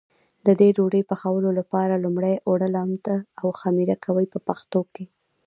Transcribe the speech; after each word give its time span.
د 0.45 0.47
دې 0.59 0.69
ډوډۍ 0.75 1.01
پخولو 1.09 1.49
لپاره 1.59 2.01
لومړی 2.05 2.35
اوړه 2.47 2.67
لمد 2.75 3.05
او 3.41 3.47
خمېره 3.59 3.95
کوي 4.05 4.25
په 4.33 4.39
پښتو 4.47 4.81
کې. 4.93 5.05